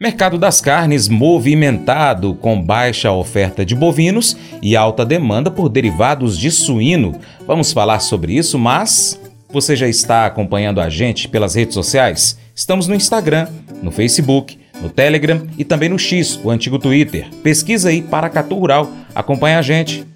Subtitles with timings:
[0.00, 6.52] Mercado das carnes movimentado, com baixa oferta de bovinos e alta demanda por derivados de
[6.52, 7.18] suíno.
[7.44, 9.20] Vamos falar sobre isso, mas
[9.52, 12.38] você já está acompanhando a gente pelas redes sociais?
[12.54, 13.48] Estamos no Instagram,
[13.82, 17.28] no Facebook, no Telegram e também no X, o antigo Twitter.
[17.42, 18.88] Pesquisa aí Paracatu Rural.
[19.12, 20.06] Acompanhe a gente.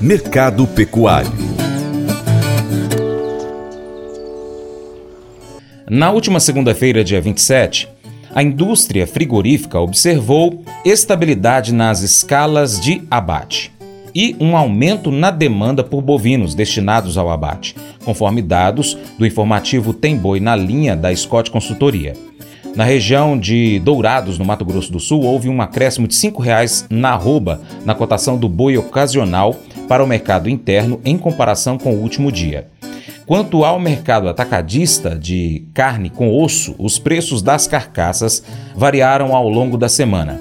[0.00, 1.30] Mercado Pecuário.
[5.90, 7.88] Na última segunda-feira, dia 27,
[8.38, 13.72] a indústria frigorífica observou estabilidade nas escalas de abate
[14.14, 20.16] e um aumento na demanda por bovinos destinados ao abate, conforme dados do informativo Tem
[20.16, 22.12] Boi na linha da Scott Consultoria.
[22.76, 26.86] Na região de Dourados, no Mato Grosso do Sul, houve um acréscimo de R$ 5,00
[26.90, 29.56] na arroba na cotação do boi ocasional
[29.88, 32.68] para o mercado interno em comparação com o último dia.
[33.28, 38.42] Quanto ao mercado atacadista de carne com osso, os preços das carcaças
[38.74, 40.40] variaram ao longo da semana.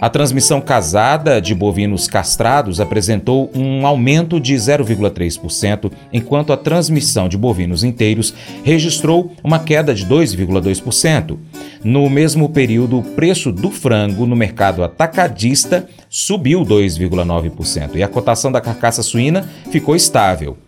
[0.00, 7.38] A transmissão casada de bovinos castrados apresentou um aumento de 0,3%, enquanto a transmissão de
[7.38, 11.38] bovinos inteiros registrou uma queda de 2,2%.
[11.84, 18.50] No mesmo período, o preço do frango no mercado atacadista subiu 2,9% e a cotação
[18.50, 20.58] da carcaça suína ficou estável.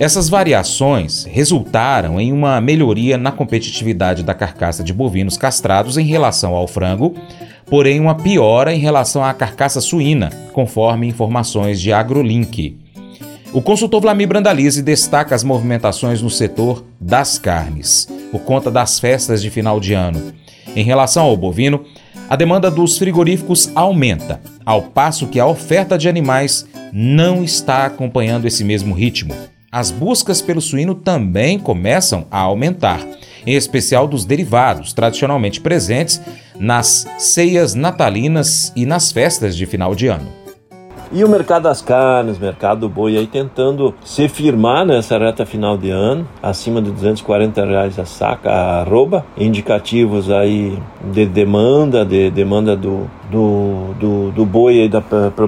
[0.00, 6.54] Essas variações resultaram em uma melhoria na competitividade da carcaça de bovinos castrados em relação
[6.54, 7.14] ao frango,
[7.66, 12.78] porém uma piora em relação à carcaça suína, conforme informações de AgroLink.
[13.52, 19.42] O consultor Vlamir Brandalize destaca as movimentações no setor das carnes, por conta das festas
[19.42, 20.32] de final de ano.
[20.74, 21.84] Em relação ao bovino,
[22.26, 28.46] a demanda dos frigoríficos aumenta, ao passo que a oferta de animais não está acompanhando
[28.46, 29.34] esse mesmo ritmo
[29.72, 33.00] as buscas pelo suíno também começam a aumentar,
[33.46, 36.20] em especial dos derivados tradicionalmente presentes
[36.58, 40.40] nas ceias natalinas e nas festas de final de ano.
[41.12, 45.76] E o mercado das carnes, mercado do boi aí tentando se firmar nessa reta final
[45.76, 50.78] de ano, acima de 240 reais a saca, a arroba, indicativos aí
[51.12, 55.00] de demanda, de demanda do, do, do, do boi aí da,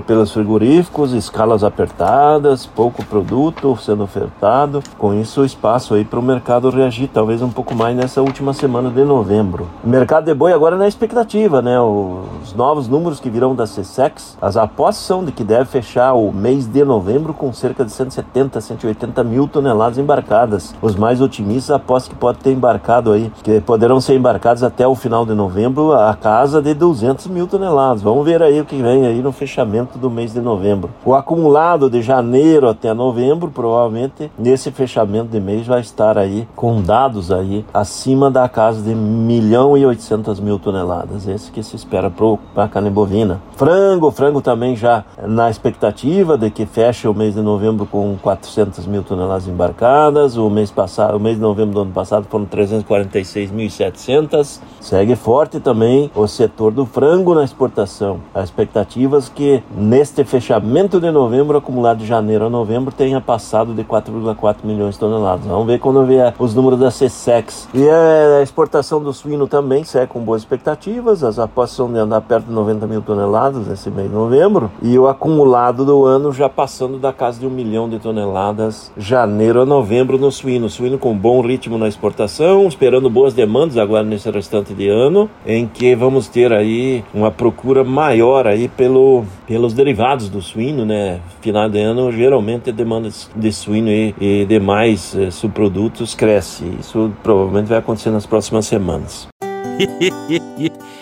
[0.06, 4.82] pelos frigoríficos, escalas apertadas, pouco produto sendo ofertado.
[4.96, 8.52] Com isso, o espaço aí para o mercado reagir, talvez um pouco mais nessa última
[8.52, 9.68] semana de novembro.
[9.84, 11.80] O mercado de boi agora na expectativa, né?
[11.80, 16.32] Os novos números que virão da CSEX, as apostas são de que deve fechar o
[16.32, 20.74] mês de novembro com cerca de 170, 180 mil toneladas embarcadas.
[20.80, 24.94] Os mais otimistas apostam que pode ter embarcado aí, que poderão ser embarcados até o
[24.94, 27.71] final de novembro a casa de 200 mil toneladas
[28.02, 30.90] Vamos ver aí o que vem aí no fechamento do mês de novembro.
[31.06, 36.82] O acumulado de janeiro até novembro, provavelmente nesse fechamento de mês vai estar aí com
[36.82, 41.26] dados aí acima da casa de 1 milhão e 800 mil toneladas.
[41.26, 43.40] Esse que se espera para a carne bovina.
[43.56, 48.86] Frango, frango também já na expectativa de que feche o mês de novembro com 400
[48.86, 50.36] mil toneladas embarcadas.
[50.36, 54.60] O mês passado, o mês de novembro do ano passado foram 346.700.
[54.78, 58.20] Segue forte também o setor do frango na exportação exportação.
[58.34, 63.84] Há expectativas que neste fechamento de novembro, acumulado de janeiro a novembro, tenha passado de
[63.84, 65.46] 4,4 milhões de toneladas.
[65.46, 67.68] Vamos ver quando vier os números da CSEX.
[67.72, 71.22] E a exportação do suíno também segue com boas expectativas.
[71.22, 74.70] As apostas são de andar perto de 90 mil toneladas nesse mês de novembro.
[74.82, 79.60] E o acumulado do ano já passando da casa de um milhão de toneladas, janeiro
[79.60, 80.68] a novembro no suíno.
[80.68, 85.66] Suíno com bom ritmo na exportação, esperando boas demandas agora nesse restante de ano, em
[85.66, 91.20] que vamos ter aí uma procura procura maior aí pelo, pelos derivados do suíno, né?
[91.42, 96.64] Final de ano, geralmente a demanda de suíno e, e demais eh, subprodutos cresce.
[96.80, 99.28] Isso provavelmente vai acontecer nas próximas semanas.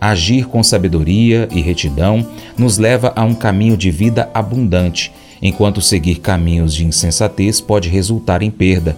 [0.00, 2.26] Agir com sabedoria e retidão
[2.56, 8.42] nos leva a um caminho de vida abundante, enquanto seguir caminhos de insensatez pode resultar
[8.42, 8.96] em perda.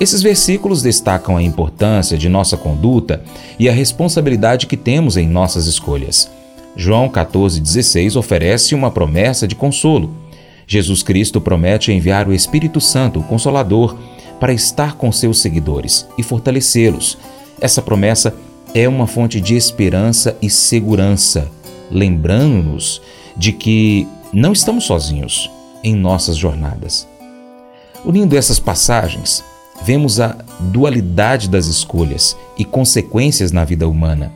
[0.00, 3.22] Esses versículos destacam a importância de nossa conduta
[3.58, 6.30] e a responsabilidade que temos em nossas escolhas.
[6.74, 10.10] João 14,16 oferece uma promessa de consolo.
[10.70, 13.98] Jesus Cristo promete enviar o Espírito Santo, o Consolador,
[14.38, 17.18] para estar com seus seguidores e fortalecê-los.
[17.60, 18.32] Essa promessa
[18.72, 21.50] é uma fonte de esperança e segurança,
[21.90, 23.02] lembrando-nos
[23.36, 25.50] de que não estamos sozinhos
[25.82, 27.04] em nossas jornadas.
[28.04, 29.42] Unindo essas passagens,
[29.82, 34.32] vemos a dualidade das escolhas e consequências na vida humana.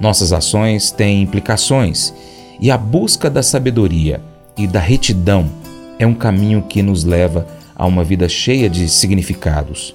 [0.00, 2.14] Nossas ações têm implicações
[2.58, 4.29] e a busca da sabedoria
[4.60, 5.50] e da retidão
[5.98, 9.94] é um caminho que nos leva a uma vida cheia de significados.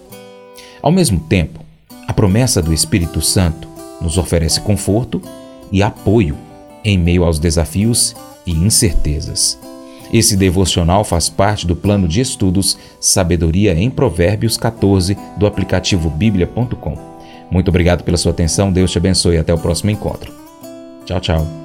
[0.81, 1.59] Ao mesmo tempo,
[2.07, 3.67] a promessa do Espírito Santo
[4.01, 5.21] nos oferece conforto
[5.71, 6.35] e apoio
[6.83, 8.15] em meio aos desafios
[8.45, 9.59] e incertezas.
[10.13, 16.97] Esse devocional faz parte do plano de estudos Sabedoria em Provérbios 14 do aplicativo bíblia.com.
[17.51, 20.33] Muito obrigado pela sua atenção, Deus te abençoe e até o próximo encontro.
[21.05, 21.64] Tchau, tchau.